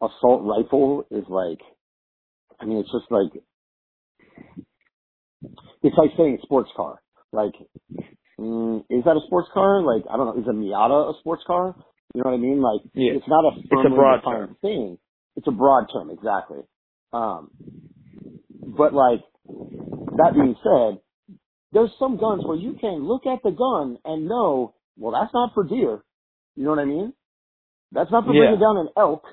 assault 0.02 0.42
rifle 0.44 1.06
is 1.10 1.24
like, 1.28 1.60
I 2.60 2.66
mean, 2.66 2.78
it's 2.78 2.92
just 2.92 3.10
like, 3.10 3.42
it's 5.82 5.96
like 5.96 6.10
saying 6.16 6.38
a 6.40 6.42
sports 6.42 6.70
car. 6.76 7.00
Like, 7.32 7.52
mm, 8.38 8.80
is 8.90 9.04
that 9.04 9.16
a 9.16 9.26
sports 9.26 9.48
car? 9.54 9.82
Like, 9.82 10.04
I 10.10 10.16
don't 10.16 10.26
know. 10.26 10.42
Is 10.42 10.48
a 10.48 10.52
Miata 10.52 11.14
a 11.14 11.18
sports 11.20 11.42
car? 11.46 11.74
You 12.14 12.22
know 12.22 12.30
what 12.30 12.36
I 12.36 12.40
mean? 12.40 12.60
Like, 12.60 12.80
Yeah. 12.92 13.12
it's 13.14 13.28
not 13.28 13.44
a 13.44 13.56
It's 13.58 13.70
a 13.70 13.88
broad 13.88 14.16
defined 14.18 14.48
term. 14.48 14.56
thing. 14.60 14.98
It's 15.36 15.46
a 15.46 15.52
broad 15.52 15.86
term, 15.92 16.10
exactly. 16.10 16.58
Um, 17.12 17.50
but 18.76 18.94
like, 18.94 19.20
that 20.16 20.32
being 20.34 20.56
said, 20.62 21.00
there's 21.72 21.90
some 21.98 22.16
guns 22.18 22.44
where 22.44 22.56
you 22.56 22.74
can 22.80 23.06
look 23.06 23.26
at 23.26 23.42
the 23.42 23.50
gun 23.50 23.98
and 24.04 24.26
know, 24.28 24.74
well, 24.98 25.12
that's 25.12 25.32
not 25.32 25.54
for 25.54 25.64
deer. 25.64 26.02
You 26.56 26.64
know 26.64 26.70
what 26.70 26.78
I 26.78 26.84
mean? 26.84 27.12
That's 27.92 28.10
not 28.10 28.24
for 28.24 28.32
Yeah. 28.34 28.40
bringing 28.42 28.60
down 28.60 28.76
an 28.78 28.88
elk. 28.96 29.24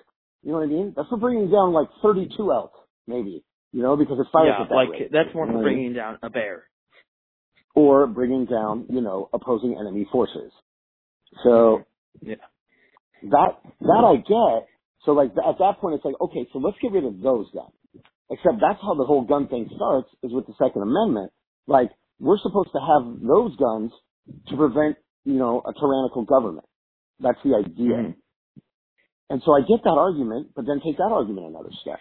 You 0.44 0.52
know 0.52 0.60
what 0.60 0.66
I 0.66 0.68
mean? 0.68 0.94
That's 0.96 1.10
for 1.10 1.18
bringing 1.18 1.50
down 1.50 1.74
like 1.74 1.90
32 2.02 2.52
elk, 2.52 2.74
maybe. 3.08 3.44
You 3.74 3.82
know, 3.82 3.98
because 3.98 4.20
it 4.20 4.28
fires 4.32 4.56
Yeah, 4.58 4.64
at 4.64 4.70
that 4.70 4.76
like, 4.76 4.90
rate. 4.90 5.12
that's 5.12 5.34
more 5.34 5.46
for 5.46 5.54
what 5.54 5.60
I 5.60 5.64
mean? 5.64 5.64
bringing 5.64 5.94
down 5.94 6.20
a 6.22 6.30
bear. 6.30 6.64
Or 7.76 8.08
bringing 8.08 8.46
down, 8.46 8.86
you 8.90 9.02
know, 9.02 9.30
opposing 9.34 9.78
enemy 9.78 10.06
forces. 10.12 10.52
So 11.44 11.50
mm-hmm. 12.20 12.30
Yeah. 12.30 12.36
that 13.24 13.60
that 13.82 14.04
I 14.06 14.16
get. 14.18 14.68
So 15.06 15.12
like 15.12 15.32
at 15.32 15.58
that 15.60 15.80
point, 15.80 15.96
it's 15.96 16.06
like 16.06 16.16
okay, 16.22 16.48
so 16.54 16.60
let's 16.60 16.78
get 16.82 16.92
rid 16.92 17.06
of 17.06 17.20
those 17.22 17.50
guns. 17.52 17.72
Except 18.30 18.56
that's 18.60 18.82
how 18.82 18.96
the 18.96 19.06
whole 19.06 19.24
gun 19.24 19.48
thing 19.48 19.70
starts 19.76 20.10
is 20.24 20.34
with 20.34 20.48
the 20.48 20.54
Second 20.60 20.82
Amendment. 20.82 21.32
Like 21.68 21.92
we're 22.20 22.40
supposed 22.40 22.70
to 22.74 22.80
have 22.80 23.22
those 23.22 23.56
guns 23.58 23.92
to 24.50 24.58
prevent, 24.58 24.98
you 25.24 25.36
know, 25.36 25.62
a 25.66 25.74
tyrannical 25.74 26.26
government. 26.26 26.66
That's 27.20 27.42
the 27.44 27.56
idea. 27.56 27.96
Mhm. 27.96 28.16
And 29.30 29.42
so 29.44 29.54
I 29.54 29.62
get 29.62 29.84
that 29.84 29.98
argument, 29.98 30.54
but 30.56 30.66
then 30.66 30.82
take 30.82 30.98
that 30.98 31.12
argument 31.12 31.48
another 31.48 31.72
step. 31.82 32.00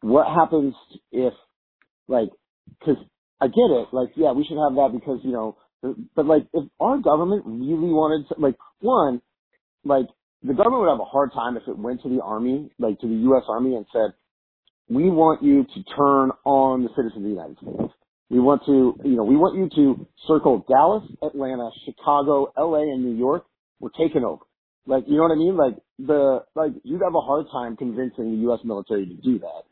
What 0.00 0.26
happens 0.26 0.74
if, 1.10 1.34
like, 2.08 2.30
because 2.78 2.96
I 3.40 3.48
get 3.48 3.70
it, 3.70 3.88
like, 3.92 4.10
yeah, 4.16 4.32
we 4.32 4.44
should 4.44 4.58
have 4.58 4.74
that 4.76 4.90
because 4.92 5.20
you 5.24 5.32
know, 5.32 5.56
but 6.14 6.26
like, 6.26 6.46
if 6.52 6.64
our 6.80 6.98
government 6.98 7.44
really 7.46 7.92
wanted, 7.92 8.28
to, 8.28 8.40
like, 8.40 8.56
one, 8.80 9.20
like, 9.84 10.06
the 10.42 10.54
government 10.54 10.82
would 10.82 10.90
have 10.90 11.00
a 11.00 11.04
hard 11.04 11.32
time 11.32 11.56
if 11.56 11.66
it 11.68 11.78
went 11.78 12.02
to 12.02 12.08
the 12.08 12.22
army, 12.22 12.70
like 12.78 12.98
to 13.00 13.08
the 13.08 13.14
U.S. 13.32 13.44
Army, 13.48 13.76
and 13.76 13.86
said, 13.92 14.12
"We 14.88 15.10
want 15.10 15.42
you 15.42 15.64
to 15.64 15.82
turn 15.96 16.30
on 16.44 16.82
the 16.82 16.90
citizens 16.90 17.16
of 17.18 17.22
the 17.22 17.28
United 17.28 17.56
States. 17.58 17.92
We 18.30 18.40
want 18.40 18.62
to, 18.66 18.98
you 19.04 19.16
know, 19.16 19.24
we 19.24 19.36
want 19.36 19.56
you 19.56 19.68
to 19.76 20.06
circle 20.26 20.64
Dallas, 20.68 21.04
Atlanta, 21.22 21.70
Chicago, 21.84 22.52
L.A., 22.56 22.80
and 22.82 23.04
New 23.04 23.16
York. 23.16 23.44
We're 23.80 23.90
taking 23.90 24.24
over." 24.24 24.42
Like, 24.86 25.04
you 25.06 25.16
know 25.16 25.22
what 25.22 25.32
I 25.32 25.36
mean? 25.36 25.56
Like 25.56 25.76
the, 25.98 26.44
like 26.54 26.72
you'd 26.82 27.00
have 27.00 27.14
a 27.14 27.20
hard 27.20 27.46
time 27.50 27.76
convincing 27.76 28.32
the 28.32 28.38
U.S. 28.48 28.60
military 28.64 29.06
to 29.06 29.14
do 29.14 29.38
that 29.38 29.62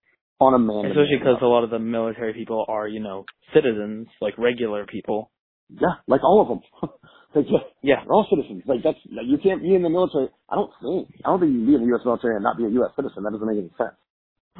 on 0.40 0.54
a 0.54 0.58
man. 0.58 0.86
Especially 0.90 1.18
because 1.18 1.36
a 1.42 1.46
lot 1.46 1.64
of 1.64 1.70
the 1.70 1.78
military 1.78 2.32
people 2.32 2.64
are, 2.66 2.88
you 2.88 2.98
know, 3.00 3.24
citizens, 3.52 4.08
like 4.22 4.38
regular 4.38 4.86
people. 4.86 5.30
yeah, 5.68 6.00
like 6.06 6.24
all 6.24 6.40
of 6.40 6.48
them. 6.48 6.60
like, 7.34 7.44
yeah, 7.50 7.58
Yeah. 7.82 7.94
they're 8.04 8.12
all 8.14 8.26
citizens. 8.30 8.62
Like 8.66 8.82
that's 8.82 8.96
like, 9.12 9.26
you 9.28 9.36
can't 9.36 9.60
be 9.60 9.74
in 9.74 9.82
the 9.82 9.90
military. 9.90 10.28
I 10.48 10.54
don't 10.54 10.70
think. 10.80 11.08
I 11.24 11.28
don't 11.28 11.40
think 11.40 11.52
you 11.52 11.58
can 11.60 11.66
be 11.66 11.74
in 11.74 11.80
the 11.82 11.88
U.S. 11.88 12.04
military 12.06 12.34
and 12.36 12.42
not 12.44 12.56
be 12.56 12.64
a 12.64 12.70
U.S. 12.80 12.92
citizen. 12.96 13.22
That 13.24 13.32
doesn't 13.32 13.46
make 13.46 13.58
any 13.58 13.72
sense. 13.76 13.92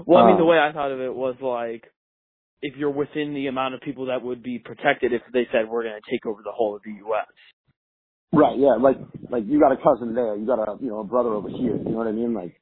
Well, 0.06 0.22
I 0.22 0.26
mean, 0.26 0.37
the 0.38 0.44
Um, 0.44 0.49
way 0.49 0.58
I 0.58 0.72
thought 0.72 0.92
of 0.92 1.00
it 1.00 1.14
was 1.14 1.37
like, 1.42 1.84
if 2.62 2.76
you're 2.76 2.90
within 2.92 3.34
the 3.34 3.49
amount 3.49 3.75
of 3.75 3.82
people 3.82 4.06
that 4.06 4.22
would 4.22 4.42
be 4.42 4.58
protected 4.58 5.12
if 5.12 5.22
they 5.32 5.46
said 5.52 5.68
we're 5.68 5.84
going 5.84 6.00
to 6.02 6.11
take 6.11 6.26
over 6.26 6.42
the 6.44 6.52
whole 6.52 6.76
of 6.76 6.82
the 6.84 6.92
U.S. 7.06 7.26
Right. 8.32 8.58
Yeah. 8.58 8.76
Like 8.80 8.99
like 9.30 9.44
you 9.46 9.61
got 9.61 9.72
a 9.72 9.76
cousin 9.78 10.14
there. 10.14 10.37
You 10.37 10.46
got 10.46 10.61
a 10.61 10.78
you 10.82 10.90
know 10.90 11.00
a 11.00 11.04
brother 11.04 11.30
over 11.30 11.49
here. 11.50 11.76
You 11.76 11.92
know 11.92 11.99
what 11.99 12.08
I 12.08 12.12
mean? 12.12 12.34
Like 12.34 12.61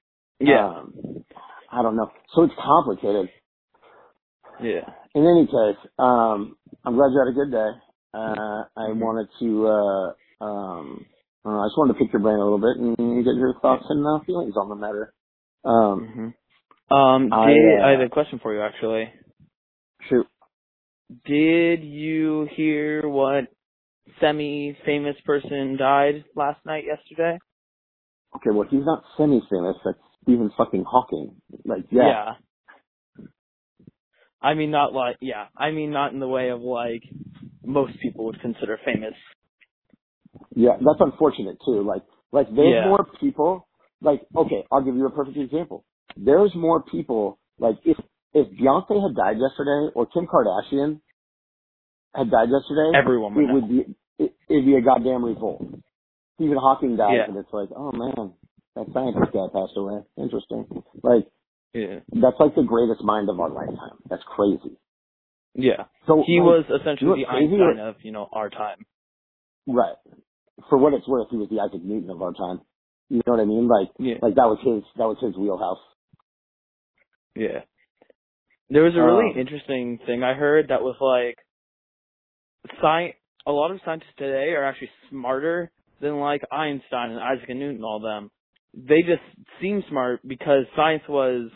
um, 0.48 1.24
I 1.72 1.82
don't 1.82 1.96
know. 1.96 2.10
So 2.34 2.44
it's 2.44 2.54
complicated. 2.58 3.30
yeah. 4.62 4.90
In 5.14 5.26
any 5.26 5.46
case, 5.46 5.80
um, 5.98 6.56
I'm 6.84 6.94
glad 6.94 7.10
you 7.12 7.18
had 7.18 7.32
a 7.32 7.34
good 7.34 7.50
day. 7.50 7.70
Uh, 8.14 8.64
I 8.76 8.90
Mhm. 8.90 9.00
wanted 9.00 9.28
to, 9.40 9.66
uh, 9.68 10.44
um, 10.44 11.06
uh, 11.44 11.60
I 11.60 11.66
just 11.66 11.78
wanted 11.78 11.94
to 11.94 11.98
pick 11.98 12.12
your 12.12 12.22
brain 12.22 12.36
a 12.38 12.44
little 12.44 12.60
bit 12.60 12.76
and 12.78 13.24
get 13.24 13.34
your 13.34 13.54
thoughts 13.60 13.86
and 13.88 14.06
uh, 14.06 14.20
feelings 14.24 14.54
on 14.56 14.68
the 14.68 14.76
matter. 14.76 15.14
Um, 15.64 16.14
hmm 16.14 16.28
Um, 16.90 17.32
I, 17.32 17.46
did, 17.48 17.80
uh, 17.80 17.86
I 17.86 17.90
have 17.92 18.00
a 18.00 18.08
question 18.08 18.40
for 18.42 18.54
you 18.54 18.62
actually. 18.62 19.12
shoot. 20.08 20.26
Did 21.24 21.84
you 21.84 22.48
hear 22.56 23.08
what 23.08 23.44
semi-famous 24.20 25.16
person 25.24 25.76
died 25.78 26.24
last 26.34 26.64
night 26.66 26.84
yesterday? 26.86 27.38
Okay, 28.36 28.50
well, 28.52 28.66
he's 28.70 28.84
not 28.84 29.02
semi-famous. 29.16 29.76
That's 29.84 29.98
Stephen 30.22 30.50
fucking 30.56 30.84
Hawking. 30.88 31.36
Like, 31.64 31.84
yeah. 31.90 32.34
I 34.42 34.54
mean, 34.54 34.70
not 34.70 34.92
like, 34.92 35.16
yeah. 35.20 35.46
I 35.56 35.70
mean, 35.70 35.90
not 35.90 36.12
in 36.12 36.20
the 36.20 36.28
way 36.28 36.50
of 36.50 36.60
like 36.62 37.02
most 37.64 37.98
people 38.00 38.24
would 38.26 38.40
consider 38.40 38.78
famous. 38.84 39.14
Yeah, 40.54 40.76
that's 40.80 41.00
unfortunate 41.00 41.58
too. 41.64 41.82
Like, 41.82 42.02
like 42.32 42.46
there's 42.54 42.74
Yeah. 42.74 42.84
more 42.84 43.06
people. 43.20 43.66
Like, 44.00 44.22
okay, 44.34 44.66
I'll 44.72 44.82
give 44.82 44.96
you 44.96 45.06
a 45.06 45.10
perfect 45.10 45.36
example. 45.36 45.84
There's 46.16 46.54
more 46.54 46.82
people. 46.82 47.38
Like, 47.58 47.76
if 47.84 47.96
if 48.32 48.46
Beyonce 48.58 49.02
had 49.02 49.16
died 49.16 49.38
yesterday, 49.38 49.90
or 49.94 50.06
Kim 50.06 50.26
Kardashian 50.26 51.00
had 52.14 52.30
died 52.30 52.48
yesterday, 52.50 52.96
Everyone 52.96 53.34
would 53.34 53.44
it 53.44 53.48
know. 53.48 53.54
would 53.54 53.68
be 53.68 53.94
it, 54.18 54.34
it'd 54.48 54.66
be 54.66 54.76
a 54.76 54.80
goddamn 54.82 55.24
revolt. 55.24 55.62
Stephen 56.36 56.56
Hawking 56.58 56.96
died, 56.96 57.14
Yeah. 57.16 57.24
and 57.28 57.36
it's 57.36 57.52
like, 57.52 57.68
oh 57.76 57.92
man, 57.92 58.32
that 58.76 58.86
scientist 58.92 59.32
guy 59.32 59.46
passed 59.52 59.76
away. 59.76 60.02
Interesting. 60.16 60.66
Like, 61.02 61.26
Yeah. 61.74 62.00
that's 62.12 62.38
like 62.40 62.54
the 62.54 62.62
greatest 62.62 63.02
mind 63.02 63.28
of 63.28 63.38
our 63.40 63.50
lifetime. 63.50 63.98
That's 64.08 64.22
crazy. 64.24 64.76
Yeah. 65.54 65.84
So 66.06 66.22
He 66.26 66.40
like, 66.40 66.46
was 66.46 66.64
essentially 66.80 67.24
the? 67.24 67.30
Einstein 67.30 67.78
of, 67.80 67.96
you 68.02 68.12
know, 68.12 68.28
our 68.32 68.48
time. 68.50 68.86
Right. 69.66 69.96
For 70.68 70.78
what 70.78 70.94
it's 70.94 71.06
worth, 71.08 71.28
he 71.30 71.36
was 71.36 71.48
the 71.50 71.60
Isaac 71.60 71.82
Newton 71.82 72.10
of 72.10 72.22
our 72.22 72.32
time. 72.32 72.60
You 73.08 73.20
know 73.26 73.32
what 73.34 73.40
I 73.40 73.44
mean? 73.44 73.66
Like, 73.68 73.90
Yeah. 73.98 74.16
like 74.22 74.34
that 74.36 74.46
was 74.48 74.58
his, 74.62 74.82
that 74.96 75.06
was 75.08 75.18
his 75.20 75.36
wheelhouse. 75.36 75.78
Yeah. 77.36 77.60
There 78.68 78.84
was 78.84 78.94
a 78.94 79.02
really 79.02 79.32
Um, 79.32 79.38
interesting 79.38 79.98
thing 80.06 80.22
I 80.22 80.34
heard 80.34 80.68
that 80.68 80.82
was 80.82 80.96
like, 81.00 81.36
sci- 82.80 83.14
a 83.46 83.52
lot 83.52 83.70
of 83.70 83.80
scientists 83.84 84.14
today 84.16 84.52
are 84.52 84.64
actually 84.64 84.90
smarter 85.08 85.70
than 86.00 86.20
like 86.20 86.42
Einstein 86.52 87.10
and 87.10 87.20
Isaac 87.20 87.48
Newton 87.48 87.82
all 87.84 88.00
them. 88.00 88.30
They 88.74 89.02
just 89.02 89.22
seem 89.60 89.82
smart 89.88 90.20
because 90.26 90.66
science 90.76 91.02
was, 91.08 91.50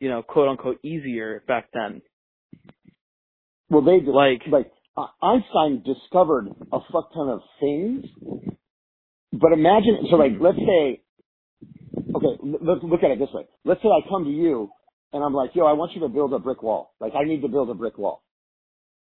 you 0.00 0.08
know, 0.10 0.22
quote 0.22 0.48
unquote 0.48 0.78
easier 0.84 1.42
back 1.48 1.70
then. 1.72 2.02
Well, 3.70 3.82
they 3.82 4.00
just, 4.00 4.10
Like, 4.10 4.42
like 4.50 4.70
uh, 4.96 5.06
Einstein 5.22 5.82
discovered 5.84 6.48
a 6.72 6.80
fuck 6.92 7.12
ton 7.14 7.28
of 7.28 7.40
things, 7.60 8.04
but 9.32 9.52
imagine, 9.52 10.06
so 10.10 10.16
like, 10.16 10.32
let's 10.40 10.58
say, 10.58 11.02
okay, 12.14 12.42
let's 12.60 12.82
look 12.82 13.02
at 13.02 13.10
it 13.10 13.18
this 13.18 13.28
way. 13.32 13.46
Let's 13.64 13.82
say 13.82 13.88
I 13.88 14.06
come 14.08 14.24
to 14.24 14.30
you 14.30 14.70
and 15.12 15.24
I'm 15.24 15.34
like, 15.34 15.50
yo, 15.54 15.64
I 15.64 15.72
want 15.72 15.92
you 15.94 16.00
to 16.02 16.08
build 16.08 16.32
a 16.32 16.38
brick 16.38 16.62
wall. 16.62 16.94
Like, 17.00 17.12
I 17.14 17.24
need 17.24 17.42
to 17.42 17.48
build 17.48 17.70
a 17.70 17.74
brick 17.74 17.98
wall. 17.98 18.22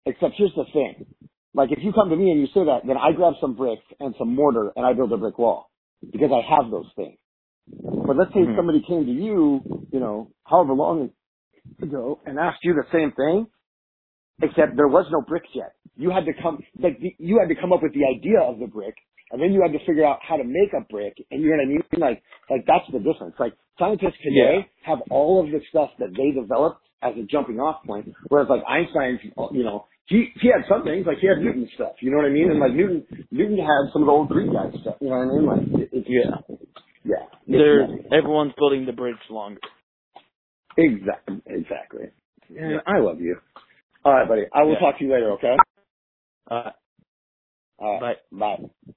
Except 0.07 0.35
here's 0.37 0.55
the 0.55 0.65
thing. 0.73 1.07
Like, 1.53 1.73
if 1.73 1.79
you 1.83 1.93
come 1.93 2.11
to 2.11 2.17
me 2.17 2.31
and 2.31 2.41
you 2.41 2.47
say 2.55 2.65
that, 2.65 2.87
then 2.87 2.97
I 2.97 3.13
grab 3.13 3.35
some 3.41 3.55
bricks 3.55 3.85
and 3.99 4.15
some 4.19 4.35
mortar 4.35 4.73
and 4.77 4.87
I 4.87 4.93
build 4.93 5.13
a 5.13 5.17
brick 5.17 5.39
wall 5.39 5.71
because 6.01 6.31
I 6.33 6.43
have 6.55 6.71
those 6.71 6.87
things. 6.97 7.19
But 7.67 8.17
let's 8.17 8.33
say 8.33 8.41
Mhm. 8.41 8.57
somebody 8.57 8.83
came 8.83 9.05
to 9.05 9.13
you, 9.13 9.61
you 9.93 10.01
know, 10.01 10.29
however 10.45 10.73
long 10.73 11.11
ago 11.83 12.21
and 12.25 12.39
asked 12.39 12.65
you 12.65 12.75
the 12.75 12.87
same 12.93 13.13
thing, 13.13 13.47
except 14.43 14.77
there 14.77 14.89
was 14.89 15.11
no 15.11 15.21
bricks 15.23 15.49
yet. 15.55 15.73
You 15.97 16.11
had 16.11 16.25
to 16.27 16.33
come, 16.35 16.63
like, 16.79 16.99
the, 17.01 17.15
you 17.19 17.39
had 17.39 17.49
to 17.49 17.61
come 17.61 17.73
up 17.73 17.83
with 17.83 17.93
the 17.93 18.07
idea 18.07 18.41
of 18.41 18.59
the 18.59 18.67
brick, 18.67 18.95
and 19.31 19.41
then 19.41 19.53
you 19.53 19.63
had 19.63 19.73
to 19.73 19.85
figure 19.87 20.05
out 20.05 20.19
how 20.23 20.37
to 20.37 20.45
make 20.45 20.73
a 20.73 20.81
brick, 20.91 21.15
and 21.31 21.41
you 21.43 21.51
know 21.51 21.57
what 21.57 21.63
I 21.63 21.67
mean? 21.67 21.83
Like, 21.99 22.23
like 22.51 22.65
that's 22.67 22.87
the 22.93 22.99
difference. 22.99 23.35
Like, 23.39 23.55
scientists 23.79 24.19
today 24.23 24.67
have 24.85 24.99
all 25.11 25.45
of 25.45 25.51
the 25.51 25.61
stuff 25.71 25.91
that 25.99 26.11
they 26.17 26.31
developed 26.39 26.81
as 27.03 27.15
a 27.17 27.23
jumping 27.25 27.61
off 27.61 27.85
point, 27.87 28.13
whereas 28.29 28.49
like 28.51 28.63
Einstein, 28.69 29.19
you 29.53 29.65
know, 29.65 29.87
he, 30.07 30.29
he 30.41 30.49
had 30.49 30.67
some 30.69 30.85
things, 30.85 31.07
like 31.07 31.19
he 31.19 31.29
had 31.29 31.39
Newton 31.39 31.69
stuff, 31.75 31.93
you 32.01 32.11
know 32.11 32.19
what 32.19 32.27
I 32.27 32.31
mean? 32.31 32.51
And 32.51 32.61
like 32.61 32.75
Newton, 32.75 33.07
Newton 33.31 33.57
had 33.57 33.93
some 33.93 34.03
of 34.03 34.07
the 34.07 34.13
old 34.13 34.29
Greek 34.29 34.53
guys 34.53 34.75
stuff, 34.83 34.97
you 35.01 35.09
know 35.09 35.17
what 35.17 35.23
I 35.23 35.33
mean? 35.33 35.47
Like, 35.47 35.81
it, 35.81 35.89
it's, 35.93 36.09
Yeah. 36.09 36.57
yeah. 37.05 37.27
They're 37.47 37.89
everyone's 38.13 38.53
building 38.59 38.85
the 38.85 38.93
bridge 38.93 39.17
longer. 39.31 39.61
Exactly. 40.77 41.41
Exactly. 41.47 42.05
And 42.59 42.81
I 42.87 42.99
love 42.99 43.21
you. 43.21 43.37
All 44.05 44.13
right, 44.13 44.29
buddy. 44.29 44.43
I 44.53 44.65
will 44.65 44.73
Yeah. 44.73 44.79
talk 44.81 44.99
to 44.99 45.05
you 45.05 45.13
later. 45.13 45.33
Okay. 45.33 45.57
Uh, 46.51 46.71
All 47.79 48.01
right. 48.01 48.17
Bye. 48.31 48.57
Bye. 48.59 48.93